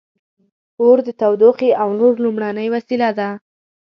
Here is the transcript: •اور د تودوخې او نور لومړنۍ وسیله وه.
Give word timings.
•اور 0.81 0.97
د 1.07 1.09
تودوخې 1.19 1.69
او 1.81 1.89
نور 1.99 2.13
لومړنۍ 2.25 2.67
وسیله 2.75 3.09
وه. 3.17 3.29